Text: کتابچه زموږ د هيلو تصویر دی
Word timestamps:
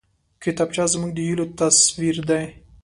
کتابچه 0.43 0.83
زموږ 0.93 1.11
د 1.15 1.19
هيلو 1.27 1.45
تصویر 1.59 2.15
دی 2.29 2.43